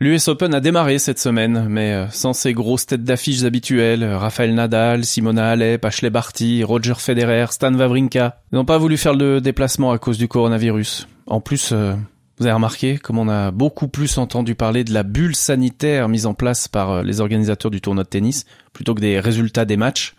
L'US 0.00 0.28
Open 0.28 0.54
a 0.54 0.60
démarré 0.60 1.00
cette 1.00 1.18
semaine, 1.18 1.66
mais 1.68 1.92
euh, 1.92 2.08
sans 2.10 2.32
ses 2.32 2.52
grosses 2.52 2.86
têtes 2.86 3.02
d'affiches 3.02 3.42
habituelles, 3.42 4.04
Rafael 4.04 4.54
Nadal, 4.54 5.04
Simona 5.04 5.50
Halep, 5.50 5.84
Ashley 5.84 6.08
Barty, 6.08 6.62
Roger 6.62 6.94
Federer, 6.96 7.46
Stan 7.50 7.74
Wawrinka, 7.74 8.40
n'ont 8.52 8.64
pas 8.64 8.78
voulu 8.78 8.96
faire 8.96 9.14
le 9.14 9.40
déplacement 9.40 9.90
à 9.90 9.98
cause 9.98 10.16
du 10.16 10.28
coronavirus. 10.28 11.08
En 11.26 11.40
plus, 11.40 11.70
euh, 11.72 11.96
vous 12.38 12.46
avez 12.46 12.52
remarqué 12.52 12.98
comme 12.98 13.18
on 13.18 13.28
a 13.28 13.50
beaucoup 13.50 13.88
plus 13.88 14.18
entendu 14.18 14.54
parler 14.54 14.84
de 14.84 14.94
la 14.94 15.02
bulle 15.02 15.34
sanitaire 15.34 16.08
mise 16.08 16.26
en 16.26 16.34
place 16.34 16.68
par 16.68 16.92
euh, 16.92 17.02
les 17.02 17.20
organisateurs 17.20 17.72
du 17.72 17.80
tournoi 17.80 18.04
de 18.04 18.08
tennis, 18.08 18.46
plutôt 18.72 18.94
que 18.94 19.00
des 19.00 19.18
résultats 19.18 19.64
des 19.64 19.76
matchs. 19.76 20.14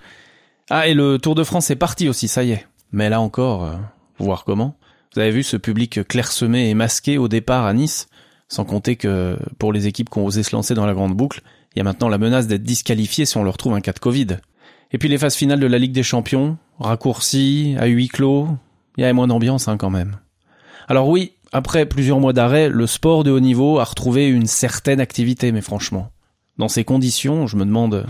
Ah, 0.70 0.90
et 0.90 0.94
le 0.94 1.20
Tour 1.20 1.36
de 1.36 1.46
France 1.46 1.72
est 1.72 1.78
parti 1.78 2.10
aussi, 2.10 2.28
ça 2.28 2.44
y 2.44 2.52
est. 2.52 2.68
Mais 2.92 3.10
là 3.10 3.22
encore, 3.22 3.80
voir 4.18 4.44
comment. 4.44 4.76
Vous 5.16 5.22
avez 5.22 5.32
vu 5.32 5.42
ce 5.42 5.56
public 5.56 6.06
clairsemé 6.06 6.70
et 6.70 6.74
masqué 6.74 7.18
au 7.18 7.30
départ 7.30 7.66
à 7.66 7.74
Nice 7.74 8.10
sans 8.50 8.66
compter 8.66 8.96
que 8.96 9.38
pour 9.60 9.72
les 9.72 9.88
équipes 9.88 10.10
qui 10.10 10.18
ont 10.18 10.26
osé 10.26 10.44
se 10.44 10.56
lancer 10.56 10.74
dans 10.74 10.86
la 10.86 10.94
grande 10.94 11.16
boucle, 11.16 11.42
il 11.74 11.80
y 11.80 11.82
a 11.82 11.84
maintenant 11.84 12.10
la 12.10 12.18
menace 12.18 12.48
d'être 12.48 12.64
disqualifié 12.64 13.26
si 13.26 13.38
on 13.38 13.44
leur 13.44 13.58
trouve 13.58 13.76
un 13.76 13.82
cas 13.82 13.94
de 13.94 14.00
Covid. 14.00 14.28
Et 14.92 14.98
puis 14.98 15.08
les 15.08 15.20
phases 15.20 15.36
finales 15.36 15.60
de 15.60 15.68
la 15.68 15.78
Ligue 15.78 15.92
des 15.92 16.04
Champions, 16.04 16.58
raccourcies, 16.80 17.76
à 17.80 17.86
huis 17.86 18.08
clos, 18.08 18.48
il 18.98 19.04
y 19.04 19.06
a 19.06 19.14
moins 19.14 19.28
d'ambiance 19.28 19.68
hein, 19.68 19.78
quand 19.78 19.92
même. 19.92 20.18
Alors 20.88 21.08
oui, 21.08 21.34
après 21.52 21.86
plusieurs 21.86 22.20
mois 22.20 22.34
d'arrêt, 22.34 22.70
le 22.70 22.88
sport 22.88 23.24
de 23.24 23.30
haut 23.30 23.40
niveau 23.40 23.78
a 23.80 23.84
retrouvé 23.84 24.28
une 24.28 24.48
certaine 24.48 25.00
activité, 25.00 25.52
mais 25.52 25.62
franchement, 25.62 26.12
dans 26.58 26.68
ces 26.68 26.84
conditions, 26.84 27.46
je 27.46 27.56
me 27.56 27.66
demande, 27.66 28.08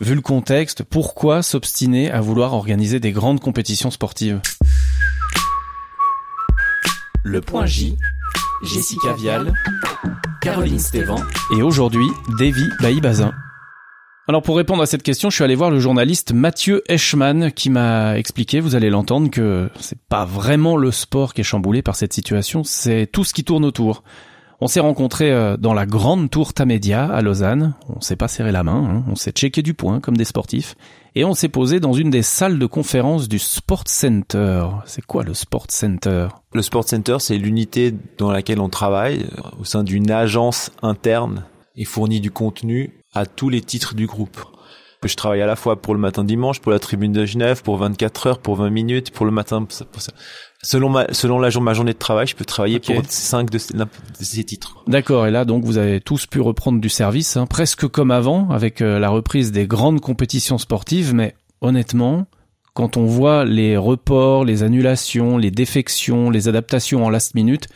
vu 0.00 0.14
le 0.14 0.22
contexte, 0.22 0.82
pourquoi 0.82 1.42
s'obstiner 1.42 2.10
à 2.10 2.22
vouloir 2.22 2.54
organiser 2.54 2.98
des 2.98 3.12
grandes 3.12 3.40
compétitions 3.40 3.90
sportives? 3.90 4.40
Le 7.22 7.40
point 7.42 7.66
J 7.66 7.96
Jessica 8.62 9.12
Vial, 9.14 9.52
Caroline 10.40 10.78
Stévan 10.78 11.16
et 11.56 11.62
aujourd'hui 11.62 12.06
Davy 12.38 12.68
Bailly-Bazin. 12.80 13.32
Alors 14.26 14.42
pour 14.42 14.56
répondre 14.56 14.82
à 14.82 14.86
cette 14.86 15.02
question, 15.02 15.28
je 15.28 15.34
suis 15.34 15.44
allé 15.44 15.54
voir 15.54 15.70
le 15.70 15.80
journaliste 15.80 16.32
Mathieu 16.32 16.82
Eschmann 16.88 17.52
qui 17.52 17.68
m'a 17.68 18.16
expliqué, 18.16 18.60
vous 18.60 18.74
allez 18.74 18.88
l'entendre, 18.88 19.30
que 19.30 19.68
c'est 19.78 20.00
pas 20.08 20.24
vraiment 20.24 20.76
le 20.76 20.90
sport 20.90 21.34
qui 21.34 21.42
est 21.42 21.44
chamboulé 21.44 21.82
par 21.82 21.96
cette 21.96 22.12
situation, 22.12 22.64
c'est 22.64 23.06
tout 23.12 23.24
ce 23.24 23.34
qui 23.34 23.44
tourne 23.44 23.64
autour. 23.64 24.02
On 24.60 24.66
s'est 24.66 24.80
rencontrés 24.80 25.32
euh, 25.32 25.56
dans 25.56 25.74
la 25.74 25.86
grande 25.86 26.30
tour 26.30 26.54
Tamedia 26.54 27.04
à 27.06 27.22
Lausanne. 27.22 27.74
On 27.88 28.00
s'est 28.00 28.16
pas 28.16 28.28
serré 28.28 28.52
la 28.52 28.62
main, 28.62 28.84
hein. 28.84 29.04
on 29.10 29.16
s'est 29.16 29.32
checké 29.32 29.62
du 29.62 29.74
point 29.74 30.00
comme 30.00 30.16
des 30.16 30.24
sportifs. 30.24 30.74
Et 31.14 31.24
on 31.24 31.34
s'est 31.34 31.48
posé 31.48 31.80
dans 31.80 31.92
une 31.92 32.10
des 32.10 32.22
salles 32.22 32.58
de 32.58 32.66
conférence 32.66 33.28
du 33.28 33.38
Sport 33.38 33.84
Center. 33.86 34.66
C'est 34.86 35.04
quoi 35.04 35.22
le 35.22 35.34
Sport 35.34 35.66
Center? 35.68 36.28
Le 36.52 36.62
Sport 36.62 36.88
Center, 36.88 37.16
c'est 37.20 37.38
l'unité 37.38 37.94
dans 38.18 38.30
laquelle 38.30 38.60
on 38.60 38.68
travaille 38.68 39.26
euh, 39.38 39.60
au 39.60 39.64
sein 39.64 39.84
d'une 39.84 40.10
agence 40.10 40.70
interne 40.82 41.44
et 41.76 41.84
fournit 41.84 42.20
du 42.20 42.30
contenu 42.30 43.00
à 43.12 43.26
tous 43.26 43.48
les 43.48 43.60
titres 43.60 43.94
du 43.94 44.06
groupe. 44.06 44.38
Je 45.08 45.16
travaille 45.16 45.42
à 45.42 45.46
la 45.46 45.56
fois 45.56 45.80
pour 45.80 45.94
le 45.94 46.00
matin 46.00 46.24
dimanche, 46.24 46.60
pour 46.60 46.72
la 46.72 46.78
tribune 46.78 47.12
de 47.12 47.26
Genève, 47.26 47.62
pour 47.62 47.76
24 47.76 48.26
heures, 48.26 48.38
pour 48.38 48.56
20 48.56 48.70
minutes, 48.70 49.10
pour 49.10 49.26
le 49.26 49.32
matin. 49.32 49.66
Selon 50.64 50.88
ma, 50.88 51.06
selon 51.12 51.38
la, 51.38 51.50
ma 51.60 51.74
journée 51.74 51.92
de 51.92 51.98
travail, 51.98 52.26
je 52.26 52.34
peux 52.34 52.46
travailler 52.46 52.80
pour 52.80 52.96
5 53.06 53.50
de, 53.50 53.58
ces 53.58 54.44
titres. 54.44 54.82
D'accord. 54.86 55.26
Et 55.26 55.30
là, 55.30 55.44
donc, 55.44 55.62
vous 55.64 55.76
avez 55.76 56.00
tous 56.00 56.26
pu 56.26 56.40
reprendre 56.40 56.80
du 56.80 56.88
service, 56.88 57.36
hein, 57.36 57.46
presque 57.46 57.86
comme 57.86 58.10
avant, 58.10 58.48
avec 58.48 58.80
euh, 58.80 58.98
la 58.98 59.10
reprise 59.10 59.52
des 59.52 59.66
grandes 59.66 60.00
compétitions 60.00 60.56
sportives. 60.56 61.14
Mais 61.14 61.34
honnêtement, 61.60 62.26
quand 62.72 62.96
on 62.96 63.04
voit 63.04 63.44
les 63.44 63.76
reports, 63.76 64.46
les 64.46 64.62
annulations, 64.62 65.36
les 65.36 65.50
défections, 65.50 66.30
les 66.30 66.48
adaptations 66.48 67.04
en 67.04 67.10
last 67.10 67.34
minute, 67.34 67.68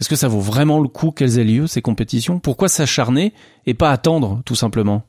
est-ce 0.00 0.08
que 0.08 0.16
ça 0.16 0.28
vaut 0.28 0.40
vraiment 0.40 0.78
le 0.78 0.88
coup 0.88 1.10
qu'elles 1.10 1.40
aient 1.40 1.44
lieu, 1.44 1.66
ces 1.66 1.82
compétitions? 1.82 2.38
Pourquoi 2.38 2.68
s'acharner 2.68 3.32
et 3.66 3.74
pas 3.74 3.90
attendre, 3.90 4.42
tout 4.44 4.54
simplement? 4.54 5.02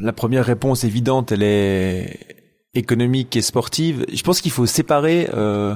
La 0.00 0.12
première 0.12 0.44
réponse 0.44 0.82
évidente, 0.82 1.30
elle 1.30 1.44
est 1.44 2.18
économique 2.74 3.36
et 3.36 3.42
sportive. 3.42 4.04
Je 4.12 4.22
pense 4.22 4.40
qu'il 4.40 4.50
faut 4.50 4.66
séparer 4.66 5.28
euh, 5.34 5.74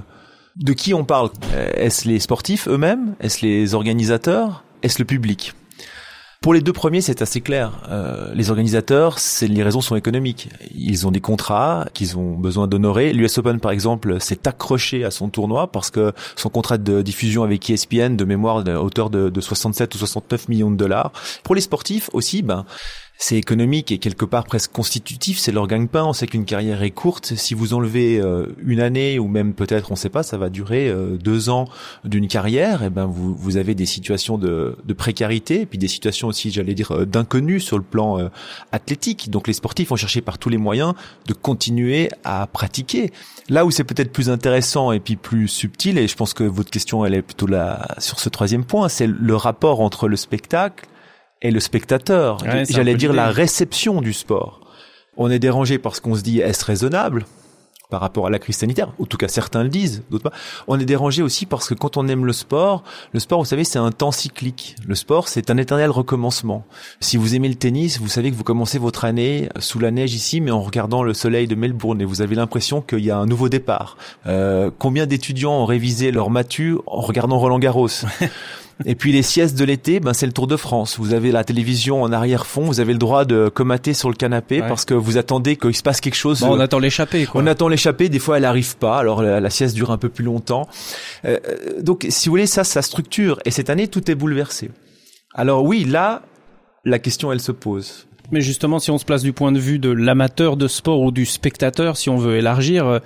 de 0.57 0.73
qui 0.73 0.95
on 0.95 1.05
parle? 1.05 1.31
Est-ce 1.75 2.09
les 2.09 2.21
sportifs 2.21 2.69
eux-mêmes? 2.69 3.15
Est-ce 3.21 3.45
les 3.45 3.75
organisateurs? 3.75 4.65
Est-ce 4.83 4.99
le 4.99 5.05
public? 5.05 5.55
Pour 6.45 6.53
les 6.53 6.61
deux 6.61 6.75
premiers, 6.75 7.01
c'est 7.01 7.23
assez 7.23 7.41
clair. 7.41 7.73
Euh, 7.89 8.35
les 8.35 8.51
organisateurs, 8.51 9.19
c'est 9.19 9.49
les 9.49 9.63
raisons 9.63 9.81
sont 9.81 9.97
économiques. 9.97 10.51
Ils 10.75 11.07
ont 11.07 11.11
des 11.11 11.23
contrats 11.23 11.87
qu'ils 11.95 12.19
ont 12.19 12.35
besoin 12.35 12.69
d'honorer. 12.69 13.15
L'US 13.15 13.39
Open, 13.39 13.61
par 13.61 13.71
exemple, 13.71 14.21
s'est 14.21 14.47
accroché 14.47 15.07
à 15.07 15.11
son 15.11 15.31
tournoi 15.31 15.73
parce 15.73 15.91
que 15.91 16.13
son 16.37 16.51
contrat 16.51 16.77
de 16.77 17.01
diffusion 17.01 17.45
avec 17.45 17.71
ESPN, 17.71 18.17
de 18.17 18.27
mémoire, 18.27 18.63
de 18.63 18.75
hauteur 18.75 19.09
de, 19.09 19.31
de 19.31 19.41
67 19.41 19.95
ou 19.95 19.99
69 19.99 20.51
millions 20.51 20.71
de 20.71 20.77
dollars. 20.77 21.13
Pour 21.45 21.55
les 21.55 21.63
sportifs 21.63 22.11
aussi, 22.13 22.43
ben 22.43 22.67
c'est 23.17 23.37
économique 23.37 23.93
et 23.93 23.99
quelque 23.99 24.25
part 24.25 24.45
presque 24.45 24.73
constitutif, 24.73 25.39
c'est 25.39 25.53
leur 25.53 25.67
gagne-pain. 25.69 26.05
On 26.05 26.13
sait 26.13 26.27
qu'une 26.27 26.45
carrière 26.45 26.83
est 26.83 26.91
courte. 26.91 27.35
Si 27.37 27.55
vous 27.55 27.73
enlevez 27.73 28.21
euh, 28.21 28.47
une 28.59 28.81
année 28.81 29.19
ou 29.19 29.29
même 29.29 29.55
peut-être, 29.55 29.93
on 29.93 29.95
ne 29.95 29.99
sait 29.99 30.09
pas, 30.09 30.23
ça 30.23 30.37
va 30.37 30.51
durer 30.51 30.89
euh, 30.89 31.17
deux 31.17 31.49
ans 31.49 31.67
d'une 32.05 32.27
carrière, 32.27 32.83
et 32.83 32.87
eh 32.87 32.91
ben 32.91 33.07
vous, 33.07 33.35
vous 33.35 33.57
avez 33.57 33.75
des 33.75 33.87
situations 33.87 34.37
de, 34.37 34.77
de 34.85 34.93
précarité 34.93 35.63
et 35.63 35.67
puis 35.67 35.79
des 35.79 35.89
situations 35.89 36.29
aussi, 36.29 36.51
j'allais 36.51 36.75
dire, 36.75 36.91
euh, 36.91 37.07
d'inconnu 37.07 37.61
sur 37.61 37.79
le 37.79 37.85
plan 37.85 38.31
athlétique. 38.73 39.31
Donc 39.31 39.47
les 39.47 39.53
sportifs 39.53 39.93
ont 39.93 39.97
cherché 39.97 40.21
par 40.21 40.39
tous 40.39 40.49
les 40.49 40.59
moyens 40.59 40.95
de 41.27 41.35
continuer 41.35 42.11
à 42.25 42.47
pratiquer. 42.47 43.13
Là 43.49 43.65
où 43.65 43.71
c'est 43.71 43.85
peut-être 43.85 44.13
plus 44.13 44.29
intéressant 44.29 44.91
et 44.93 45.01
puis 45.01 45.17
plus 45.17 45.49
subtil, 45.49 45.99
et 45.99 46.09
je 46.09 46.17
pense 46.17 46.35
que 46.35 46.45
votre 46.45 46.71
question 46.71 47.05
elle 47.05 47.15
est 47.15 47.23
plutôt 47.23 47.47
là 47.47 47.87
sur 47.99 48.19
ce 48.19 48.29
troisième 48.29 48.65
point, 48.65 48.89
c'est 48.89 49.07
le 49.07 49.37
rapport 49.37 49.81
entre 49.81 50.09
le 50.09 50.17
spectacle 50.17 50.87
et 51.45 51.53
le 51.53 51.61
spectateur. 51.61 52.39
J'allais 52.69 52.97
dire 52.97 53.13
la 53.13 53.31
réception 53.31 54.01
du 54.01 54.13
sport. 54.13 54.61
On 55.17 55.31
est 55.31 55.39
dérangé 55.39 55.79
parce 55.79 56.01
qu'on 56.01 56.17
se 56.17 56.23
dit 56.23 56.41
est-ce 56.41 56.65
raisonnable 56.65 57.25
par 57.91 58.01
rapport 58.01 58.27
à 58.27 58.31
la 58.31 58.41
crise 58.41 58.57
sanitaire, 58.57 58.93
en 58.99 59.05
tout 59.05 59.19
cas 59.19 59.29
certains 59.29 59.63
le 59.63 59.69
disent, 59.69 60.03
d'autres 60.11 60.31
pas. 60.31 60.37
On 60.67 60.81
est 60.81 60.85
dérangé 60.85 61.23
aussi 61.23 61.47
parce 61.47 61.69
que 61.69 61.75
quand 61.75 61.97
on 61.97 62.09
aime 62.09 62.25
le 62.25 62.33
sport, 62.33 62.83
le 63.13 63.21
sport, 63.21 63.39
vous 63.39 63.45
savez, 63.45 63.63
c'est 63.63 63.79
un 63.79 63.93
temps 63.93 64.11
cyclique. 64.11 64.75
Le 64.85 64.97
sport, 64.97 65.29
c'est 65.29 65.49
un 65.49 65.59
éternel 65.59 65.91
recommencement. 65.91 66.65
Si 66.99 67.17
vous 67.17 67.37
aimez 67.37 67.49
le 67.49 67.55
tennis, 67.55 68.01
vous 68.01 68.09
savez 68.09 68.33
que 68.33 68.37
vous 68.37 68.43
commencez 68.43 68.79
votre 68.79 69.05
année 69.05 69.49
sous 69.61 69.79
la 69.79 69.93
neige 69.93 70.15
ici, 70.15 70.41
mais 70.41 70.51
en 70.51 70.63
regardant 70.63 71.05
le 71.05 71.15
soleil 71.15 71.47
de 71.47 71.55
Melbourne, 71.55 72.01
et 72.01 72.05
vous 72.05 72.21
avez 72.21 72.35
l'impression 72.35 72.81
qu'il 72.81 73.05
y 73.05 73.13
a 73.13 73.19
un 73.19 73.27
nouveau 73.27 73.49
départ. 73.49 73.97
Euh, 74.27 74.71
combien 74.77 75.07
d'étudiants 75.07 75.53
ont 75.53 75.67
révisé 75.67 76.11
leur 76.11 76.31
matu 76.31 76.79
en 76.87 77.01
regardant 77.01 77.39
Roland 77.39 77.61
Garros? 77.61 77.89
Et 78.85 78.95
puis 78.95 79.13
les 79.13 79.23
siestes 79.23 79.57
de 79.57 79.65
l'été, 79.65 80.01
ben 80.01 80.13
c'est 80.13 80.27
le 80.27 80.33
Tour 80.33 80.47
de 80.47 80.57
France. 80.57 80.97
Vous 80.99 81.15
avez 81.15 81.31
la 81.31 81.45
télévision 81.45 82.03
en 82.03 82.13
arrière-fond, 82.13 82.65
vous 82.65 82.81
avez 82.81 82.93
le 82.93 82.99
droit 82.99 83.25
de 83.25 83.49
comater 83.49 83.95
sur 83.95 84.09
le 84.09 84.17
canapé 84.17 84.61
parce 84.61 84.85
que 84.85 84.95
vous 84.95 85.17
attendez 85.17 85.57
qu'il 85.57 85.77
se 85.77 85.83
passe 85.83 86.01
quelque 86.01 86.17
chose. 86.17 86.43
on 86.43 86.59
attend 86.59 86.79
l'échappée. 86.79 87.27
On 87.35 87.47
attend 87.47 87.69
l'échappée. 87.69 88.09
Des 88.09 88.19
fois, 88.19 88.39
elle 88.39 88.45
arrive 88.45 88.77
pas. 88.77 88.99
Alors 88.99 89.23
la, 89.23 89.51
sieste 89.51 89.75
dure 89.75 89.91
un 89.91 89.99
peu 89.99 90.09
plus 90.09 90.25
longtemps. 90.25 90.69
Euh, 91.25 91.39
donc, 91.81 92.07
si 92.09 92.29
vous 92.29 92.33
voulez, 92.33 92.47
ça, 92.47 92.65
ça 92.65 92.83
structure. 92.83 93.39
Et 93.45 93.51
cette 93.51 93.71
année, 93.71 93.89
tout 93.89 94.11
est 94.11 94.15
bouleversé. 94.15 94.71
Alors 95.35 95.65
oui, 95.65 95.85
là, 95.85 96.23
la 96.85 96.99
question, 96.99 97.33
elle 97.33 97.41
se 97.41 97.53
pose. 97.53 98.07
Mais 98.33 98.41
justement, 98.41 98.79
si 98.79 98.91
on 98.91 98.99
se 98.99 99.05
place 99.05 99.23
du 99.23 99.33
point 99.33 99.53
de 99.53 99.59
vue 99.59 99.79
de 99.79 99.91
l'amateur 99.91 100.57
de 100.57 100.67
sport 100.67 101.01
ou 101.01 101.11
du 101.13 101.27
spectateur, 101.27 101.97
si 101.97 102.11
on 102.11 102.17
veut 102.17 102.37
élargir. 102.37 102.87
Euh, 102.87 102.99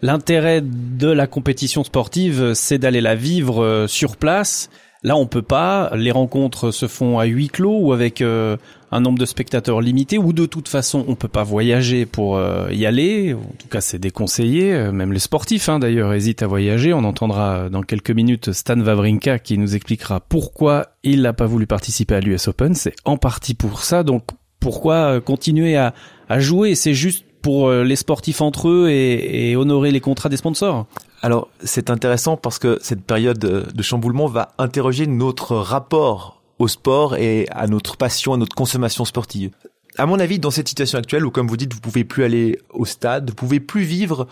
l'intérêt 0.00 0.62
de 0.62 1.06
la 1.06 1.28
compétition 1.28 1.84
sportive, 1.84 2.54
c'est 2.54 2.78
d'aller 2.78 3.00
la 3.00 3.14
vivre 3.14 3.62
euh, 3.62 3.86
sur 3.86 4.16
place 4.16 4.68
Là, 5.04 5.16
on 5.16 5.26
peut 5.26 5.42
pas. 5.42 5.90
Les 5.96 6.12
rencontres 6.12 6.70
se 6.70 6.86
font 6.86 7.18
à 7.18 7.24
huis 7.24 7.48
clos 7.48 7.76
ou 7.80 7.92
avec 7.92 8.20
euh, 8.20 8.56
un 8.92 9.00
nombre 9.00 9.18
de 9.18 9.26
spectateurs 9.26 9.80
limité, 9.80 10.16
ou 10.16 10.32
de 10.32 10.46
toute 10.46 10.68
façon, 10.68 11.04
on 11.08 11.16
peut 11.16 11.26
pas 11.26 11.42
voyager 11.42 12.06
pour 12.06 12.36
euh, 12.36 12.68
y 12.70 12.86
aller. 12.86 13.34
En 13.34 13.54
tout 13.58 13.66
cas, 13.68 13.80
c'est 13.80 13.98
déconseillé. 13.98 14.72
Euh, 14.72 14.92
même 14.92 15.12
les 15.12 15.18
sportifs, 15.18 15.68
hein, 15.68 15.80
d'ailleurs, 15.80 16.12
hésitent 16.12 16.42
à 16.42 16.46
voyager. 16.46 16.92
On 16.92 17.02
entendra 17.02 17.68
dans 17.68 17.82
quelques 17.82 18.12
minutes 18.12 18.52
Stan 18.52 18.78
Wawrinka 18.78 19.40
qui 19.40 19.58
nous 19.58 19.74
expliquera 19.74 20.20
pourquoi 20.20 20.90
il 21.02 21.22
n'a 21.22 21.32
pas 21.32 21.46
voulu 21.46 21.66
participer 21.66 22.14
à 22.14 22.20
l'US 22.20 22.46
Open. 22.46 22.76
C'est 22.76 22.94
en 23.04 23.16
partie 23.16 23.54
pour 23.54 23.82
ça. 23.82 24.04
Donc, 24.04 24.22
pourquoi 24.60 25.20
continuer 25.20 25.76
à, 25.76 25.94
à 26.28 26.38
jouer? 26.38 26.76
C'est 26.76 26.94
juste 26.94 27.24
pour 27.42 27.72
les 27.72 27.96
sportifs 27.96 28.40
entre 28.40 28.68
eux 28.68 28.88
et, 28.88 29.50
et 29.50 29.56
honorer 29.56 29.90
les 29.90 29.98
contrats 29.98 30.28
des 30.28 30.36
sponsors 30.36 30.86
alors 31.22 31.48
c'est 31.62 31.88
intéressant 31.88 32.36
parce 32.36 32.58
que 32.58 32.78
cette 32.82 33.02
période 33.02 33.38
de 33.38 33.82
chamboulement 33.82 34.26
va 34.26 34.52
interroger 34.58 35.06
notre 35.06 35.56
rapport 35.56 36.42
au 36.58 36.68
sport 36.68 37.16
et 37.16 37.46
à 37.50 37.66
notre 37.66 37.96
passion, 37.96 38.34
à 38.34 38.36
notre 38.36 38.54
consommation 38.54 39.04
sportive. 39.04 39.50
À 39.98 40.06
mon 40.06 40.18
avis, 40.18 40.38
dans 40.38 40.50
cette 40.50 40.68
situation 40.68 40.98
actuelle 40.98 41.26
où, 41.26 41.30
comme 41.30 41.48
vous 41.48 41.56
dites, 41.56 41.74
vous 41.74 41.80
pouvez 41.80 42.04
plus 42.04 42.24
aller 42.24 42.58
au 42.70 42.86
stade, 42.86 43.28
vous 43.28 43.36
pouvez 43.36 43.60
plus 43.60 43.82
vivre 43.82 44.26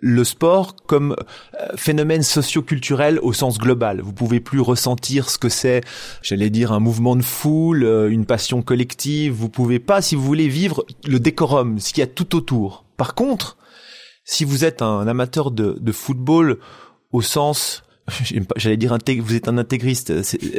le 0.00 0.24
sport 0.24 0.74
comme 0.86 1.14
euh, 1.60 1.66
phénomène 1.76 2.22
socio-culturel 2.22 3.18
au 3.20 3.34
sens 3.34 3.58
global. 3.58 4.00
Vous 4.00 4.14
pouvez 4.14 4.40
plus 4.40 4.60
ressentir 4.60 5.28
ce 5.28 5.36
que 5.36 5.50
c'est, 5.50 5.82
j'allais 6.22 6.48
dire, 6.48 6.72
un 6.72 6.80
mouvement 6.80 7.14
de 7.14 7.22
foule, 7.22 7.84
euh, 7.84 8.08
une 8.10 8.24
passion 8.24 8.62
collective. 8.62 9.34
Vous 9.34 9.50
pouvez 9.50 9.80
pas, 9.80 10.00
si 10.00 10.14
vous 10.14 10.22
voulez, 10.22 10.48
vivre 10.48 10.86
le 11.06 11.20
décorum, 11.20 11.78
ce 11.78 11.92
qu'il 11.92 12.00
y 12.00 12.04
a 12.04 12.06
tout 12.06 12.34
autour. 12.34 12.84
Par 12.96 13.14
contre, 13.14 13.58
si 14.24 14.44
vous 14.44 14.64
êtes 14.64 14.82
un 14.82 15.06
amateur 15.06 15.50
de, 15.50 15.92
football 15.92 16.58
au 17.12 17.22
sens 17.22 17.82
j'allais 18.56 18.76
dire 18.76 18.96
vous 19.20 19.34
êtes 19.36 19.46
un 19.46 19.58
intégriste 19.58 20.12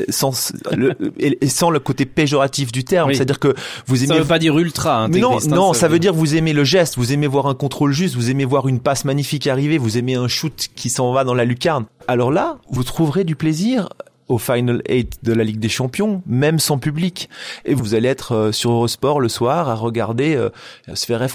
sans 0.09 0.53
le, 0.71 0.95
et 1.19 1.47
sans 1.47 1.69
le 1.69 1.79
côté 1.79 2.05
péjoratif 2.05 2.71
du 2.71 2.85
terme 2.85 3.13
c'est-à-dire 3.13 3.39
que 3.39 3.53
vous 3.85 3.97
aimez 3.97 4.13
ça 4.13 4.19
veut 4.19 4.25
pas 4.25 4.39
dire 4.39 4.57
ultra 4.57 5.09
mais 5.09 5.19
non 5.19 5.37
hein, 5.37 5.47
non 5.47 5.73
ça, 5.73 5.89
veut 5.89 5.99
dire 5.99 6.13
vous 6.13 6.35
aimez 6.35 6.53
le 6.53 6.63
geste 6.63 6.95
vous 6.95 7.11
aimez 7.11 7.27
voir 7.27 7.47
un 7.47 7.53
contrôle 7.53 7.91
juste 7.91 8.15
vous 8.15 8.29
aimez 8.29 8.45
voir 8.45 8.69
une 8.69 8.79
passe 8.79 9.03
magnifique 9.03 9.47
arriver 9.47 9.77
vous 9.77 9.97
aimez 9.97 10.15
un 10.15 10.29
shoot 10.29 10.69
qui 10.75 10.89
s'en 10.89 11.11
va 11.11 11.25
dans 11.25 11.33
la 11.33 11.43
lucarne. 11.43 11.85
Alors 12.07 12.31
là 12.31 12.59
vous 12.69 12.83
trouverez 12.83 13.25
du 13.25 13.35
plaisir 13.35 13.89
au 14.27 14.37
Final 14.37 14.81
8 14.89 15.19
de 15.23 15.33
la 15.33 15.43
Ligue 15.43 15.59
des 15.59 15.69
Champions, 15.69 16.21
même 16.25 16.59
sans 16.59 16.77
public. 16.77 17.29
Et 17.65 17.73
vous 17.73 17.93
allez 17.95 18.09
être 18.09 18.33
euh, 18.33 18.51
sur 18.51 18.71
Eurosport 18.71 19.19
le 19.19 19.29
soir 19.29 19.69
à 19.69 19.75
regarder 19.75 20.35
euh, 20.35 20.49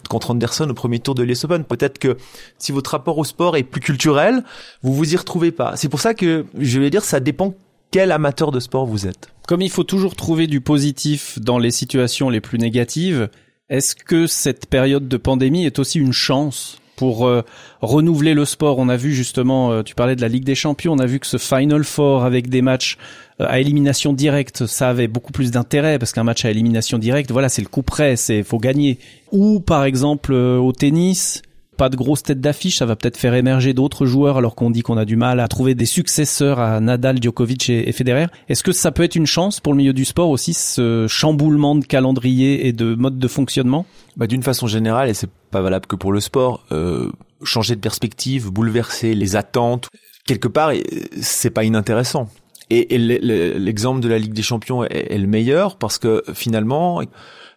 contre 0.08 0.30
Anderson 0.30 0.68
au 0.68 0.74
premier 0.74 0.98
tour 0.98 1.14
de 1.14 1.22
l'US 1.22 1.44
Open. 1.44 1.64
Peut-être 1.64 1.98
que 1.98 2.16
si 2.58 2.72
votre 2.72 2.90
rapport 2.92 3.18
au 3.18 3.24
sport 3.24 3.56
est 3.56 3.62
plus 3.62 3.80
culturel, 3.80 4.42
vous 4.82 4.94
vous 4.94 5.12
y 5.12 5.16
retrouvez 5.16 5.52
pas. 5.52 5.76
C'est 5.76 5.88
pour 5.88 6.00
ça 6.00 6.14
que 6.14 6.46
je 6.58 6.80
vais 6.80 6.90
dire, 6.90 7.04
ça 7.04 7.20
dépend 7.20 7.54
quel 7.90 8.12
amateur 8.12 8.50
de 8.50 8.60
sport 8.60 8.86
vous 8.86 9.06
êtes. 9.06 9.32
Comme 9.46 9.62
il 9.62 9.70
faut 9.70 9.84
toujours 9.84 10.14
trouver 10.14 10.46
du 10.46 10.60
positif 10.60 11.38
dans 11.40 11.58
les 11.58 11.70
situations 11.70 12.28
les 12.28 12.40
plus 12.40 12.58
négatives, 12.58 13.30
est-ce 13.70 13.94
que 13.94 14.26
cette 14.26 14.66
période 14.66 15.08
de 15.08 15.16
pandémie 15.16 15.64
est 15.64 15.78
aussi 15.78 15.98
une 15.98 16.12
chance 16.12 16.78
pour 16.98 17.28
euh, 17.28 17.42
renouveler 17.80 18.34
le 18.34 18.44
sport. 18.44 18.78
On 18.78 18.88
a 18.88 18.96
vu 18.96 19.14
justement, 19.14 19.70
euh, 19.70 19.82
tu 19.84 19.94
parlais 19.94 20.16
de 20.16 20.20
la 20.20 20.26
Ligue 20.26 20.42
des 20.42 20.56
Champions, 20.56 20.94
on 20.94 20.98
a 20.98 21.06
vu 21.06 21.20
que 21.20 21.28
ce 21.28 21.38
Final 21.38 21.84
Four 21.84 22.24
avec 22.24 22.48
des 22.48 22.60
matchs 22.60 22.98
euh, 23.40 23.46
à 23.48 23.60
élimination 23.60 24.12
directe, 24.12 24.66
ça 24.66 24.88
avait 24.88 25.06
beaucoup 25.06 25.30
plus 25.30 25.52
d'intérêt 25.52 26.00
parce 26.00 26.12
qu'un 26.12 26.24
match 26.24 26.44
à 26.44 26.50
élimination 26.50 26.98
directe, 26.98 27.30
voilà, 27.30 27.48
c'est 27.48 27.62
le 27.62 27.68
coup 27.68 27.82
près, 27.82 28.16
c'est 28.16 28.42
faut 28.42 28.58
gagner. 28.58 28.98
Ou 29.30 29.60
par 29.60 29.84
exemple 29.84 30.32
au 30.32 30.72
tennis, 30.72 31.42
pas 31.78 31.88
de 31.88 31.96
grosse 31.96 32.24
tête 32.24 32.40
d'affiche, 32.40 32.78
ça 32.78 32.86
va 32.86 32.96
peut-être 32.96 33.16
faire 33.16 33.34
émerger 33.34 33.72
d'autres 33.72 34.04
joueurs 34.04 34.36
alors 34.36 34.56
qu'on 34.56 34.68
dit 34.68 34.82
qu'on 34.82 34.98
a 34.98 35.04
du 35.04 35.16
mal 35.16 35.38
à 35.38 35.46
trouver 35.46 35.76
des 35.76 35.86
successeurs 35.86 36.58
à 36.58 36.80
Nadal, 36.80 37.22
Djokovic 37.22 37.70
et, 37.70 37.92
Federer. 37.92 38.26
Est-ce 38.48 38.64
que 38.64 38.72
ça 38.72 38.90
peut 38.90 39.04
être 39.04 39.14
une 39.14 39.26
chance 39.26 39.60
pour 39.60 39.72
le 39.72 39.78
milieu 39.78 39.92
du 39.92 40.04
sport 40.04 40.28
aussi, 40.28 40.54
ce 40.54 41.06
chamboulement 41.08 41.76
de 41.76 41.84
calendrier 41.84 42.66
et 42.66 42.72
de 42.72 42.96
mode 42.96 43.18
de 43.18 43.28
fonctionnement? 43.28 43.86
Bah, 44.16 44.26
D'une 44.26 44.42
façon 44.42 44.66
générale, 44.66 45.08
et 45.08 45.14
c'est 45.14 45.30
pas 45.52 45.62
valable 45.62 45.86
que 45.86 45.94
pour 45.94 46.12
le 46.12 46.18
sport, 46.18 46.64
euh, 46.72 47.10
changer 47.44 47.76
de 47.76 47.80
perspective, 47.80 48.50
bouleverser 48.50 49.14
les 49.14 49.36
attentes, 49.36 49.88
quelque 50.26 50.48
part, 50.48 50.72
c'est 51.20 51.50
pas 51.50 51.62
inintéressant. 51.62 52.28
Et, 52.70 52.98
l'exemple 52.98 54.00
de 54.00 54.08
la 54.08 54.18
Ligue 54.18 54.34
des 54.34 54.42
Champions 54.42 54.84
est 54.84 55.16
le 55.16 55.26
meilleur 55.26 55.76
parce 55.76 55.98
que 55.98 56.22
finalement, 56.34 57.02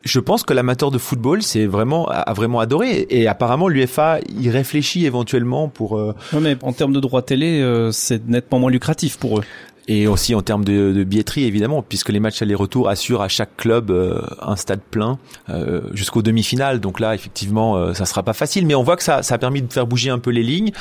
je 0.03 0.19
pense 0.19 0.43
que 0.43 0.53
l'amateur 0.53 0.89
de 0.89 0.97
football, 0.97 1.43
c'est 1.43 1.65
vraiment 1.65 2.07
a 2.07 2.33
vraiment 2.33 2.59
adoré 2.59 3.05
et 3.09 3.27
apparemment 3.27 3.67
l'UFA 3.67 4.19
y 4.39 4.49
réfléchit 4.49 5.05
éventuellement 5.05 5.67
pour. 5.67 5.97
Euh... 5.97 6.15
mais 6.39 6.57
en 6.63 6.73
termes 6.73 6.93
de 6.93 6.99
droits 6.99 7.21
télé, 7.21 7.61
euh, 7.61 7.91
c'est 7.91 8.27
nettement 8.27 8.59
moins 8.59 8.71
lucratif 8.71 9.17
pour 9.17 9.39
eux 9.39 9.43
et 9.91 10.07
aussi 10.07 10.35
en 10.35 10.41
termes 10.41 10.63
de, 10.63 10.93
de, 10.93 11.03
billetterie 11.03 11.43
évidemment 11.43 11.81
puisque 11.81 12.09
les 12.09 12.19
matchs 12.19 12.41
aller-retour 12.41 12.89
assurent 12.89 13.21
à 13.21 13.27
chaque 13.27 13.57
club 13.57 13.91
euh, 13.91 14.21
un 14.41 14.55
stade 14.55 14.81
plein 14.81 15.19
euh, 15.49 15.81
jusqu'aux 15.93 16.21
demi-finales. 16.21 16.79
Donc 16.79 16.99
là 16.99 17.13
effectivement 17.15 17.75
euh, 17.75 17.93
ça 17.93 18.05
sera 18.05 18.23
pas 18.23 18.33
facile. 18.33 18.65
Mais 18.65 18.75
on 18.75 18.83
voit 18.83 18.97
que 18.97 19.03
ça, 19.03 19.23
ça 19.23 19.35
a 19.35 19.37
permis 19.37 19.61
de 19.61 19.71
faire 19.71 19.87
bouger 19.87 20.09
un 20.09 20.19
peu 20.19 20.31
les 20.31 20.43
lignes. 20.43 20.71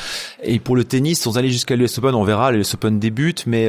Et 0.43 0.59
pour 0.59 0.77
le 0.77 0.85
tennis 0.85 1.21
sans 1.21 1.39
aller 1.39 1.51
jusqu'à 1.51 1.77
l'US 1.77 1.99
Open 1.99 2.15
on 2.15 2.25
verra 2.25 2.53
l'US 2.53 2.75
Open 2.75 2.99
débute. 2.99 3.47
Mais 3.47 3.69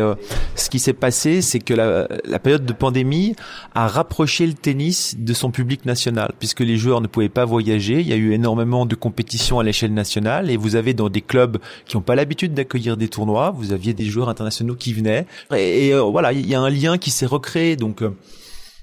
ce 0.56 0.70
qui 0.70 0.80
s'est 0.80 0.94
passé 0.94 1.42
c'est 1.42 1.60
que 1.60 1.74
la, 1.74 2.08
la, 2.26 2.40
période 2.40 2.66
de 2.66 2.74
pandémie 2.74 3.36
a 3.76 3.88
rapproché 3.88 4.46
le 4.48 4.54
tennis 4.54 5.16
de 5.18 5.34
son 5.34 5.52
public 5.52 5.86
national 5.86 6.34
puisque 6.40 6.62
les 6.62 6.78
joueurs 6.78 7.02
ne 7.02 7.08
pouvaient 7.08 7.30
pas 7.30 7.46
voyager. 7.46 8.00
Il 8.02 8.08
y 8.08 8.14
a 8.14 8.18
eu 8.18 8.34
énormément 8.34 8.86
de 8.86 8.96
compétitions 8.96 9.60
à 9.60 9.64
l'échelle 9.64 9.94
nationale. 9.94 10.50
Et 10.50 10.58
vous 10.58 10.76
avez 10.76 10.94
dans 10.94 11.10
des 11.10 11.22
clubs 11.22 11.58
qui 11.86 11.98
n'ont 11.98 12.04
pas 12.04 12.16
l'habitude 12.16 12.54
d'accueillir 12.54 12.98
des 12.98 13.08
tournois 13.08 13.52
vous 13.52 13.74
aviez 13.74 13.94
des 13.94 14.06
joueurs 14.06 14.30
internationaux 14.30 14.76
qui 14.76 14.94
venaient 14.94 15.26
et, 15.56 15.94
euh, 15.94 16.02
voilà, 16.02 16.34
il 16.34 16.48
y 16.48 16.56
a 16.56 16.60
un 16.60 16.70
lien 16.70 16.98
qui 16.98 17.12
s'est 17.12 17.26
recréé, 17.26 17.76
donc 17.76 18.02
euh, 18.02 18.16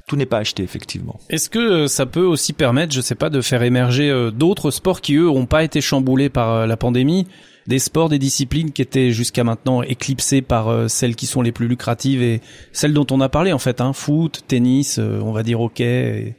tout 0.07 0.17
n'est 0.17 0.27
pas 0.27 0.39
acheté 0.39 0.63
effectivement. 0.63 1.19
Est-ce 1.29 1.51
que 1.51 1.59
euh, 1.59 1.87
ça 1.89 2.07
peut 2.07 2.25
aussi 2.25 2.53
permettre, 2.53 2.93
je 2.93 3.01
sais 3.01 3.15
pas, 3.15 3.31
de 3.31 3.41
faire 3.41 3.63
émerger 3.63 4.31
d'autres 4.35 4.71
sports 4.71 5.01
qui 5.01 5.15
eux 5.15 5.27
n'ont 5.27 5.47
pas 5.47 5.65
été 5.65 5.81
chamboulés 5.81 6.29
par 6.29 6.67
la 6.67 6.77
pandémie, 6.77 7.27
des 7.67 7.79
sports, 7.79 8.09
des 8.09 8.19
disciplines 8.19 8.73
qui 8.73 8.83
étaient 8.83 9.13
jusqu'à 9.13 9.45
maintenant 9.45 9.83
éclipsées 9.83 10.43
par 10.43 10.89
celles 10.91 11.17
qui 11.17 11.27
sont 11.27 11.43
les 11.43 11.53
plus 11.53 11.69
lucratives 11.69 12.23
et 12.23 12.41
celles 12.73 12.95
dont 12.95 13.07
on 13.11 13.21
a 13.21 13.29
parlé 13.29 13.53
en 13.53 13.59
fait, 13.59 13.81
hein, 13.81 13.93
foot, 13.93 14.45
tennis, 14.49 14.99
on 14.99 15.33
va 15.33 15.43
dire 15.43 15.61
hockey. 15.61 16.37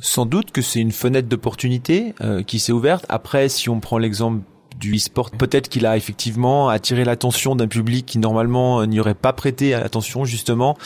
Sans 0.00 0.24
doute 0.24 0.52
que 0.52 0.62
c'est 0.62 0.80
une 0.80 0.92
fenêtre 0.92 1.28
d'opportunité 1.28 2.14
qui 2.46 2.58
s'est 2.58 2.72
ouverte. 2.72 3.04
Après, 3.10 3.50
si 3.50 3.68
on 3.68 3.80
prend 3.80 3.98
l'exemple 3.98 4.40
du 4.82 4.96
e-sport. 4.96 5.30
Peut-être 5.30 5.68
qu'il 5.68 5.86
a 5.86 5.96
effectivement 5.96 6.68
attiré 6.68 7.04
l'attention 7.04 7.56
d'un 7.56 7.68
public 7.68 8.04
qui 8.04 8.18
normalement 8.18 8.84
n'y 8.84 9.00
aurait 9.00 9.14
pas 9.14 9.32
prêté 9.32 9.74
attention 9.74 10.24
justement 10.24 10.76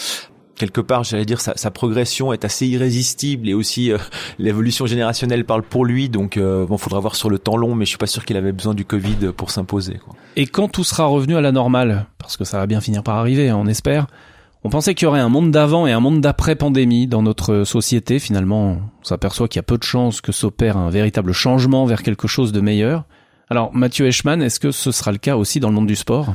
quelque 0.57 0.81
part, 0.81 1.05
j'allais 1.05 1.25
dire, 1.25 1.41
sa, 1.41 1.57
sa, 1.57 1.71
progression 1.71 2.33
est 2.33 2.45
assez 2.45 2.67
irrésistible 2.67 3.49
et 3.49 3.55
aussi 3.55 3.93
euh, 3.93 3.99
l'évolution 4.39 4.87
générationnelle 4.87 5.45
parle 5.45 5.63
pour 5.63 5.85
lui. 5.85 6.09
Donc, 6.09 6.37
euh, 6.37 6.67
bon, 6.67 6.79
faudra 6.79 6.99
voir 6.99 7.15
sur 7.15 7.31
le 7.31 7.39
temps 7.39 7.57
long, 7.57 7.75
mais 7.75 7.85
je 7.85 7.91
suis 7.91 7.99
pas 7.99 8.07
sûr 8.07 8.25
qu'il 8.25 8.37
avait 8.37 8.53
besoin 8.53 8.75
du 8.75 8.85
Covid 8.85 9.33
pour 9.37 9.51
s'imposer. 9.51 10.01
Et 10.35 10.47
quand 10.47 10.69
tout 10.69 10.85
sera 10.85 11.07
revenu 11.07 11.37
à 11.37 11.41
la 11.41 11.53
normale, 11.53 12.07
parce 12.19 12.37
que 12.37 12.45
ça 12.45 12.59
va 12.59 12.67
bien 12.67 12.81
finir 12.81 13.03
par 13.03 13.17
arriver, 13.17 13.51
hein, 13.51 13.59
on 13.61 13.67
espère. 13.67 14.07
On 14.65 14.71
pensait 14.71 14.95
qu'il 14.95 15.05
y 15.05 15.09
aurait 15.09 15.21
un 15.21 15.29
monde 15.29 15.53
d'avant 15.53 15.87
et 15.87 15.93
un 15.93 16.01
monde 16.01 16.21
d'après 16.21 16.57
pandémie 16.57 17.07
dans 17.07 17.23
notre 17.23 17.63
société. 17.63 18.19
Finalement, 18.19 18.79
on 19.01 19.05
s'aperçoit 19.05 19.47
qu'il 19.47 19.59
y 19.59 19.61
a 19.61 19.63
peu 19.63 19.79
de 19.79 19.85
chances 19.85 20.21
que 20.21 20.33
s'opère 20.33 20.77
un 20.77 20.91
véritable 20.91 21.33
changement 21.33 21.85
vers 21.87 22.03
quelque 22.03 22.27
chose 22.27 22.51
de 22.51 22.61
meilleur. 22.61 23.05
Alors 23.49 23.75
Mathieu 23.75 24.07
Eschmann, 24.07 24.43
est-ce 24.43 24.59
que 24.59 24.73
ce 24.73 24.91
sera 24.91 25.13
le 25.13 25.19
cas 25.19 25.37
aussi 25.37 25.61
dans 25.61 25.69
le 25.69 25.75
monde 25.75 25.87
du 25.87 25.97
sport? 25.97 26.35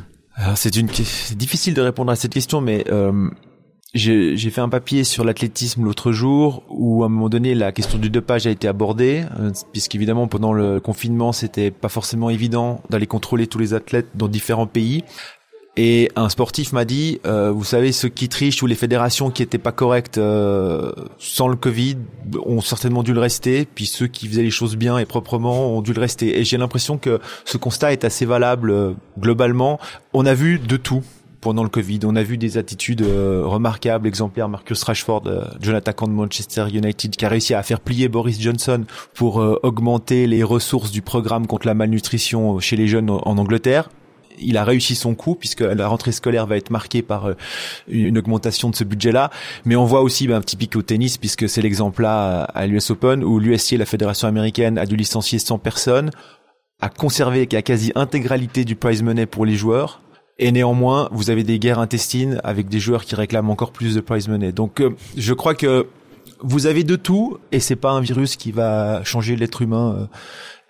C'est 0.56 0.76
une 0.78 0.88
difficile 0.88 1.74
de 1.74 1.82
répondre 1.82 2.12
à 2.12 2.16
cette 2.16 2.34
question, 2.34 2.62
mais 2.62 2.86
euh, 2.90 3.30
j'ai 3.94 4.50
fait 4.50 4.62
un 4.62 4.70
papier 4.70 5.04
sur 5.04 5.26
l'athlétisme 5.26 5.84
l'autre 5.84 6.14
jour 6.14 6.64
où 6.70 7.04
à 7.04 7.08
un 7.08 7.10
moment 7.10 7.28
donné 7.28 7.54
la 7.54 7.74
question 7.74 8.00
du 8.00 8.10
dopage 8.10 8.48
a 8.48 8.50
été 8.50 8.68
abordée, 8.68 9.26
euh, 9.40 9.52
puisqu'évidemment 9.74 10.28
pendant 10.28 10.54
le 10.54 10.80
confinement 10.80 11.34
c'était 11.34 11.70
pas 11.70 11.90
forcément 11.90 12.30
évident 12.30 12.82
d'aller 12.90 13.08
contrôler 13.08 13.48
tous 13.48 13.60
les 13.60 13.74
athlètes 13.74 14.08
dans 14.16 14.30
différents 14.30 14.68
pays. 14.68 15.04
Et 15.78 16.12
un 16.18 16.28
sportif 16.28 16.74
m'a 16.74 16.84
dit, 16.84 17.22
euh, 17.26 17.50
vous 17.50 17.64
savez, 17.64 17.94
ceux 17.94 18.10
qui 18.10 18.28
trichent 18.28 18.62
ou 18.62 18.68
les 18.68 18.76
fédérations 18.76 19.32
qui 19.32 19.42
étaient 19.42 19.58
pas 19.58 19.72
correctes 19.72 20.18
euh, 20.18 20.92
sans 21.18 21.48
le 21.48 21.56
Covid 21.56 21.96
ont 22.46 22.60
certainement 22.60 23.04
dû 23.04 23.14
le 23.14 23.22
rester, 23.22 23.66
puis 23.74 23.86
ceux 23.86 24.08
qui 24.08 24.28
faisaient 24.28 24.44
les 24.44 24.52
choses 24.52 24.76
bien 24.76 24.98
et 24.98 25.06
proprement 25.06 25.78
ont 25.78 25.82
dû 25.82 25.94
le 25.94 26.02
rester. 26.02 26.40
Et 26.40 26.44
j'ai 26.44 26.58
l'impression 26.58 26.98
que 26.98 27.22
ce 27.46 27.56
constat 27.56 27.94
est 27.94 28.04
assez 28.04 28.26
valable 28.26 28.70
euh, 28.70 28.92
globalement. 29.18 29.80
On 30.12 30.26
a 30.26 30.34
vu 30.34 30.60
de 30.60 30.76
tout 30.76 31.04
pendant 31.40 31.64
le 31.64 31.70
Covid. 31.70 32.00
On 32.04 32.18
a 32.18 32.24
vu 32.24 32.38
des 32.38 32.58
attitudes 32.58 33.02
euh, 33.02 33.44
remarquables, 33.46 34.10
exemplaires. 34.10 34.50
Marcus 34.50 34.84
Rashford, 34.84 35.24
euh, 35.28 35.46
jeune 35.62 35.76
attaquant 35.76 36.06
de 36.06 36.12
Manchester 36.12 36.66
United, 36.70 37.16
qui 37.16 37.26
a 37.26 37.30
réussi 37.30 37.54
à 37.54 37.64
faire 37.64 37.80
plier 37.80 38.10
Boris 38.10 38.42
Johnson 38.42 38.84
pour 39.14 39.38
augmenter 39.38 40.28
les 40.28 40.44
ressources 40.44 40.92
du 40.92 41.02
programme 41.02 41.48
contre 41.48 41.66
la 41.66 41.76
malnutrition 41.76 42.60
chez 42.60 42.76
les 42.76 42.88
jeunes 42.88 43.10
en 43.10 43.38
Angleterre 43.38 43.90
il 44.40 44.58
a 44.58 44.64
réussi 44.64 44.96
son 44.96 45.16
coup 45.16 45.36
puisque 45.36 45.62
la 45.62 45.88
rentrée 45.88 46.12
scolaire 46.12 46.48
va 46.48 46.58
être 46.58 46.70
marquée 46.70 47.02
par 47.02 47.28
euh, 47.28 47.34
une 47.88 48.18
augmentation 48.18 48.70
de 48.70 48.76
ce 48.76 48.84
budget-là. 48.84 49.30
Mais 49.66 49.76
on 49.76 49.86
voit 49.86 50.02
aussi 50.02 50.28
ben, 50.28 50.36
un 50.36 50.42
petit 50.42 50.56
pic 50.56 50.76
au 50.76 50.82
tennis 50.82 51.18
puisque 51.18 51.48
c'est 51.50 51.62
l'exemple 51.62 52.04
là 52.04 52.44
à 52.44 52.68
l'US 52.68 52.90
Open 52.92 53.24
où 53.24 53.40
l'USC, 53.40 53.72
la 53.72 53.86
fédération 53.86 54.28
américaine, 54.28 54.78
a 54.78 54.86
dû 54.86 54.96
licencier 54.96 55.40
100 55.40 55.60
personnes, 55.60 56.12
a 56.82 56.90
conservé 56.90 57.48
la 57.52 57.62
quasi 57.62 57.92
intégralité 57.96 58.66
du 58.66 58.76
prize 58.76 59.04
money 59.04 59.26
pour 59.26 59.46
les 59.46 59.56
joueurs. 59.56 60.02
Et 60.40 60.52
néanmoins, 60.52 61.08
vous 61.12 61.30
avez 61.30 61.44
des 61.44 61.60
guerres 61.60 61.80
intestines 61.80 62.42
avec 62.44 62.68
des 62.68 62.80
joueurs 62.80 63.06
qui 63.06 63.14
réclament 63.14 63.52
encore 63.52 63.72
plus 63.72 63.94
de 63.94 64.02
prize 64.02 64.28
money. 64.28 64.52
Donc, 64.52 64.82
euh, 64.82 64.96
je 65.16 65.34
crois 65.34 65.54
que 65.54 65.88
vous 66.40 66.66
avez 66.66 66.84
de 66.84 66.96
tout, 66.96 67.38
et 67.52 67.60
c'est 67.60 67.76
pas 67.76 67.92
un 67.92 68.02
virus 68.02 68.36
qui 68.36 68.52
va 68.52 69.04
changer 69.04 69.36
l'être 69.36 69.62
humain 69.62 69.96
euh, 69.96 70.06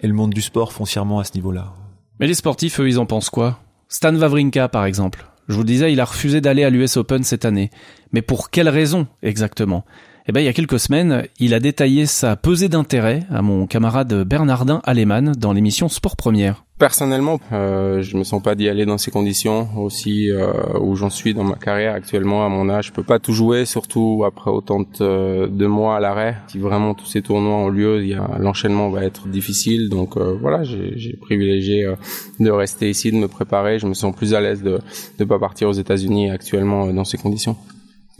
et 0.02 0.08
le 0.08 0.14
monde 0.14 0.32
du 0.32 0.42
sport 0.42 0.74
foncièrement 0.74 1.20
à 1.20 1.24
ce 1.24 1.32
niveau-là. 1.36 1.74
Mais 2.22 2.28
les 2.28 2.36
sportifs, 2.36 2.80
eux, 2.80 2.88
ils 2.88 3.00
en 3.00 3.08
pensent 3.08 3.32
quoi? 3.32 3.60
Stan 3.90 4.16
Wawrinka, 4.16 4.70
par 4.70 4.86
exemple. 4.86 5.26
Je 5.48 5.56
vous 5.56 5.64
disais, 5.64 5.92
il 5.92 6.00
a 6.00 6.06
refusé 6.06 6.40
d'aller 6.40 6.64
à 6.64 6.70
l'US 6.70 6.96
Open 6.98 7.24
cette 7.24 7.46
année. 7.46 7.72
Mais 8.14 8.22
pour 8.22 8.52
quelle 8.52 8.70
raison 8.70 9.08
exactement? 9.24 9.86
Eh 10.28 10.32
bien, 10.32 10.44
il 10.44 10.46
y 10.46 10.50
a 10.50 10.54
quelques 10.54 10.80
semaines, 10.80 11.24
il 11.40 11.56
a 11.56 11.60
détaillé 11.60 12.06
sa 12.06 12.36
pesée 12.36 12.70
d'intérêt 12.70 13.24
à 13.32 13.42
mon 13.42 13.66
camarade 13.66 14.24
Bernardin 14.24 14.80
Alemann 14.84 15.32
dans 15.36 15.52
l'émission 15.52 15.90
Sport 15.90 16.16
Première. 16.16 16.64
Personnellement, 16.78 17.40
euh, 17.52 18.04
je 18.04 18.18
me 18.18 18.24
sens 18.24 18.42
pas 18.42 18.54
d'y 18.54 18.70
aller 18.70 18.86
dans 18.86 19.00
ces 19.00 19.10
conditions 19.10 19.68
aussi 19.78 20.32
euh, 20.32 20.52
où 20.80 20.96
j'en 20.96 21.10
suis 21.10 21.34
dans 21.34 21.44
ma 21.44 21.56
carrière 21.56 21.94
actuellement 21.94 22.46
à 22.46 22.50
mon 22.50 22.70
âge. 22.70 22.88
Je 22.88 22.92
peux 22.92 23.04
pas 23.04 23.18
tout 23.18 23.34
jouer, 23.34 23.66
surtout 23.66 24.24
après 24.26 24.52
autant 24.52 24.82
de, 24.82 25.48
de 25.48 25.66
mois 25.68 25.98
à 25.98 26.00
l'arrêt. 26.00 26.38
Si 26.48 26.60
vraiment 26.60 26.94
tous 26.94 27.06
ces 27.06 27.24
tournois 27.24 27.56
ont 27.56 27.70
lieu, 27.70 28.04
l'enchaînement 28.40 28.90
va 28.90 29.04
être 29.04 29.28
difficile. 29.28 29.90
Donc 29.90 30.18
euh, 30.18 30.38
voilà, 30.40 30.64
j'ai 30.64 31.18
privilégié 31.20 31.86
euh, 31.86 31.96
de 32.40 32.50
rester 32.52 32.90
ici, 32.90 33.12
de 33.12 33.18
me 33.18 33.28
préparer. 33.28 33.80
Je 33.80 33.88
me 33.88 33.94
sens 33.96 34.16
plus 34.16 34.34
à 34.36 34.42
l'aise 34.42 34.62
de 34.62 34.80
ne 35.20 35.26
pas 35.26 35.40
partir 35.40 35.70
aux 35.70 35.74
États-Unis 35.74 36.30
actuellement 36.30 36.88
euh, 36.88 36.94
dans 36.94 37.06
ces 37.06 37.18
conditions. 37.18 37.58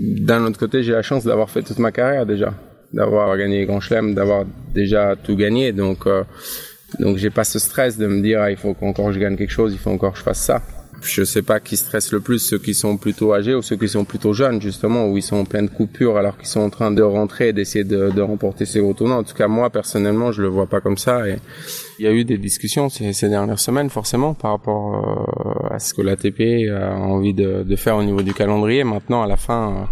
D'un 0.02 0.46
autre 0.46 0.58
côté, 0.58 0.82
j'ai 0.84 0.94
la 0.94 1.04
chance 1.04 1.24
d'avoir 1.26 1.50
fait 1.50 1.62
toute 1.62 1.78
ma 1.78 1.92
carrière 1.92 2.26
déjà, 2.26 2.54
d'avoir 2.92 3.38
gagné 3.38 3.66
Grand 3.66 3.80
Chelem, 3.80 4.16
d'avoir 4.16 4.46
déjà 4.74 5.16
tout 5.16 5.36
gagné. 5.36 5.74
Donc 5.74 6.08
donc 7.00 7.18
j'ai 7.18 7.30
pas 7.30 7.44
ce 7.44 7.60
stress 7.60 7.98
de 7.98 8.08
me 8.08 8.22
dire 8.22 8.42
ah, 8.42 8.52
il 8.52 8.58
faut 8.58 8.74
qu'encore 8.74 9.12
je 9.12 9.20
gagne 9.20 9.38
quelque 9.38 9.52
chose, 9.52 9.74
il 9.74 9.80
faut 9.80 9.92
encore 9.92 10.14
que 10.14 10.20
je 10.20 10.24
fasse 10.24 10.42
ça. 10.42 10.62
Je 11.04 11.24
sais 11.24 11.42
pas 11.42 11.60
qui 11.60 11.78
stresse 11.78 12.12
le 12.12 12.20
plus, 12.20 12.40
ceux 12.40 12.58
qui 12.58 12.74
sont 12.74 12.98
plutôt 12.98 13.34
âgés 13.34 13.56
ou 13.56 13.62
ceux 13.62 13.76
qui 13.76 13.88
sont 13.88 14.06
plutôt 14.06 14.34
jeunes, 14.34 14.62
justement, 14.62 15.08
où 15.08 15.18
ils 15.18 15.24
sont 15.24 15.38
en 15.38 15.46
pleine 15.46 15.70
coupure 15.70 16.18
alors 16.18 16.38
qu'ils 16.38 16.48
sont 16.48 16.60
en 16.60 16.70
train 16.70 16.92
de 16.92 17.02
rentrer 17.02 17.50
et 17.50 17.54
d'essayer 17.54 17.84
de, 17.84 18.10
de, 18.12 18.22
remporter 18.22 18.66
ces 18.66 18.80
gros 18.80 18.94
tournois. 18.94 19.18
En 19.18 19.24
tout 19.24 19.34
cas, 19.34 19.48
moi, 19.48 19.70
personnellement, 19.70 20.32
je 20.32 20.42
le 20.42 20.48
vois 20.48 20.68
pas 20.68 20.82
comme 20.82 20.98
ça. 20.98 21.28
Et 21.28 21.38
il 22.00 22.06
y 22.06 22.08
a 22.08 22.12
eu 22.12 22.26
des 22.26 22.38
discussions 22.38 22.90
ces, 22.90 23.14
ces 23.14 23.30
dernières 23.30 23.60
semaines, 23.60 23.90
forcément, 23.90 24.34
par 24.34 24.52
rapport 24.52 25.68
euh, 25.70 25.74
à 25.76 25.80
ce 25.80 25.94
que 25.94 26.02
l'ATP 26.02 26.70
a 26.72 26.96
envie 26.96 27.34
de, 27.34 27.64
de, 27.64 27.76
faire 27.76 27.98
au 27.98 28.04
niveau 28.04 28.22
du 28.22 28.34
calendrier. 28.34 28.84
Maintenant, 28.84 29.24
à 29.24 29.28
la 29.28 29.38
fin, 29.38 29.90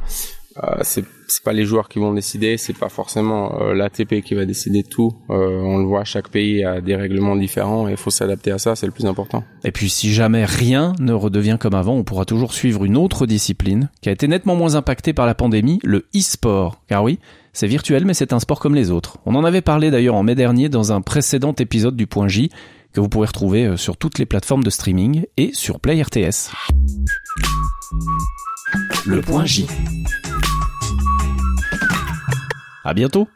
c'est 0.81 1.05
c'est 1.31 1.43
pas 1.43 1.53
les 1.53 1.65
joueurs 1.65 1.87
qui 1.89 1.99
vont 1.99 2.13
décider, 2.13 2.57
c'est 2.57 2.77
pas 2.77 2.89
forcément 2.89 3.61
euh, 3.61 3.73
l'ATP 3.73 4.21
qui 4.21 4.35
va 4.35 4.45
décider 4.45 4.83
de 4.83 4.87
tout. 4.87 5.11
Euh, 5.29 5.61
on 5.61 5.77
le 5.77 5.85
voit, 5.85 6.03
chaque 6.03 6.29
pays 6.29 6.63
a 6.63 6.81
des 6.81 6.95
règlements 6.95 7.35
différents 7.35 7.87
et 7.87 7.91
il 7.91 7.97
faut 7.97 8.09
s'adapter 8.09 8.51
à 8.51 8.57
ça, 8.57 8.75
c'est 8.75 8.85
le 8.85 8.91
plus 8.91 9.05
important. 9.05 9.43
Et 9.63 9.71
puis 9.71 9.89
si 9.89 10.11
jamais 10.13 10.45
rien 10.45 10.93
ne 10.99 11.13
redevient 11.13 11.57
comme 11.59 11.75
avant, 11.75 11.93
on 11.93 12.03
pourra 12.03 12.25
toujours 12.25 12.53
suivre 12.53 12.83
une 12.83 12.97
autre 12.97 13.25
discipline 13.25 13.89
qui 14.01 14.09
a 14.09 14.11
été 14.11 14.27
nettement 14.27 14.55
moins 14.55 14.75
impactée 14.75 15.13
par 15.13 15.25
la 15.25 15.35
pandémie, 15.35 15.79
le 15.83 16.07
e-sport. 16.15 16.81
Car 16.87 17.03
oui, 17.03 17.19
c'est 17.53 17.67
virtuel 17.67 18.05
mais 18.05 18.13
c'est 18.13 18.33
un 18.33 18.39
sport 18.39 18.59
comme 18.59 18.75
les 18.75 18.91
autres. 18.91 19.17
On 19.25 19.35
en 19.35 19.43
avait 19.43 19.61
parlé 19.61 19.91
d'ailleurs 19.91 20.15
en 20.15 20.23
mai 20.23 20.35
dernier 20.35 20.69
dans 20.69 20.91
un 20.91 21.01
précédent 21.01 21.53
épisode 21.53 21.95
du 21.95 22.07
Point 22.07 22.27
J 22.27 22.49
que 22.91 22.99
vous 22.99 23.09
pourrez 23.09 23.27
retrouver 23.27 23.77
sur 23.77 23.97
toutes 23.97 24.17
les 24.17 24.25
plateformes 24.25 24.63
de 24.63 24.71
streaming 24.71 25.25
et 25.37 25.51
sur 25.53 25.79
Play 25.79 26.01
RTS. 26.01 26.51
Le 29.05 29.21
Point 29.21 29.45
J. 29.45 29.67
À 32.89 32.95
bientôt 32.95 33.29